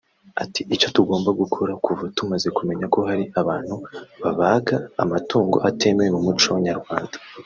[0.43, 3.75] Ati “Icyo tugomba gukora kuva tumaze kumenya ko hari abantu
[4.21, 7.15] babaga amatungo atemewe mu muco nyarwanda